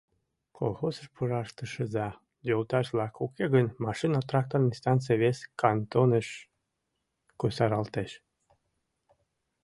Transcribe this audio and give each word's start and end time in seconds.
Колхозыш 0.57 1.07
пураш 1.15 1.49
тыршыза, 1.55 2.07
йолташ-влак, 2.49 3.13
уке 3.25 3.45
гын, 3.55 3.67
машинно-тракторный 3.85 4.77
станций 4.79 5.17
вес 5.23 5.37
кантоныш 5.61 6.27
кусаралтеш. 7.39 8.11